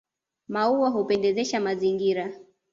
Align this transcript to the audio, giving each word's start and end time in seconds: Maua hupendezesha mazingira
Maua 0.47 0.89
hupendezesha 0.89 1.59
mazingira 1.59 2.31